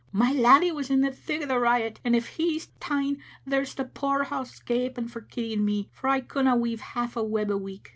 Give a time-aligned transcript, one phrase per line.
[0.11, 3.85] My laddie was in the thick o' the riot; and if he's ta'en there's the
[3.85, 7.57] poor's house gaping for Kitty and me, for I couldna weave half a web a
[7.59, 7.89] week.